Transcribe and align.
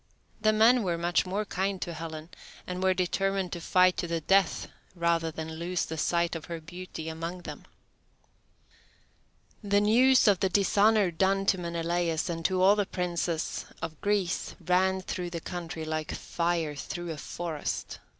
The 0.41 0.51
men 0.51 0.81
were 0.81 0.97
much 0.97 1.27
more 1.27 1.45
kind 1.45 1.79
to 1.83 1.93
Helen, 1.93 2.29
and 2.65 2.81
were 2.81 2.95
determined 2.95 3.51
to 3.51 3.61
fight 3.61 3.97
to 3.97 4.07
the 4.07 4.19
death 4.19 4.67
rather 4.95 5.29
than 5.29 5.57
lose 5.57 5.85
the 5.85 5.95
sight 5.95 6.35
of 6.35 6.45
her 6.45 6.59
beauty 6.59 7.07
among 7.07 7.41
them. 7.43 7.65
The 9.61 9.79
news 9.81 10.27
of 10.27 10.39
the 10.39 10.49
dishonour 10.49 11.11
done 11.11 11.45
to 11.45 11.59
Menelaus 11.59 12.29
and 12.31 12.43
to 12.45 12.63
all 12.63 12.75
the 12.75 12.87
princes 12.87 13.65
of 13.79 14.01
Greece 14.01 14.55
ran 14.59 15.01
through 15.03 15.29
the 15.29 15.39
country 15.39 15.85
like 15.85 16.11
fire 16.15 16.73
through 16.73 17.11
a 17.11 17.17
forest. 17.17 17.99